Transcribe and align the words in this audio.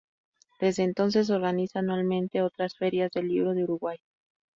Desde 0.59 0.81
entonces 0.81 1.29
organiza 1.29 1.77
anualmente 1.77 2.41
otras 2.41 2.75
ferias 2.75 3.11
del 3.11 3.27
libro 3.27 3.51
en 3.51 3.61
Uruguay. 3.65 3.99